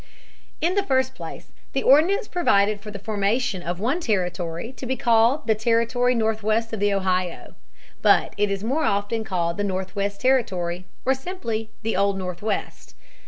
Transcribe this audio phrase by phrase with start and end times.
[0.61, 4.95] In the first place the ordinance provided for the formation of one territory to be
[4.97, 7.53] called the Territory Northwest of the Ohio.
[8.01, 12.95] But it is more often called the Northwest Territory or simply the Old Northwest.